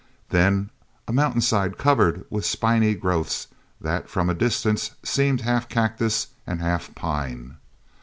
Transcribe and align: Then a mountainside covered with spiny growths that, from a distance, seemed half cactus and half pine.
Then 0.29 0.71
a 1.07 1.13
mountainside 1.13 1.77
covered 1.77 2.25
with 2.31 2.43
spiny 2.43 2.95
growths 2.95 3.49
that, 3.79 4.09
from 4.09 4.31
a 4.31 4.33
distance, 4.33 4.95
seemed 5.03 5.41
half 5.41 5.69
cactus 5.69 6.29
and 6.47 6.59
half 6.59 6.95
pine. 6.95 7.57